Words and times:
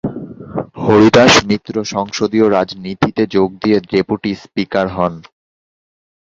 হরিদাস 0.77 1.33
মিত্র 1.49 1.75
সংসদীয় 1.93 2.47
রাজনীতিতে 2.49 3.23
যোগ 3.35 3.49
দিয়ে 3.61 3.77
ডেপুটি 3.91 4.31
স্পীকার 4.35 4.85
হন। 4.87 5.13